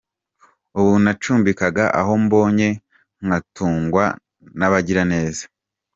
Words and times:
Ubu 0.79 0.93
nacumbikaga 1.03 1.85
aho 1.99 2.13
mbonye 2.23 2.69
nkatungwa 3.23 4.05
n’abagira 4.57 5.01
neza”. 5.13 5.43